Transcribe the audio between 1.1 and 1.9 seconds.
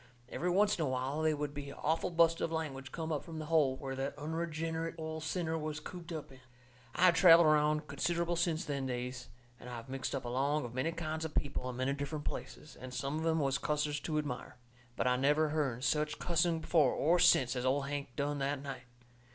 they would be a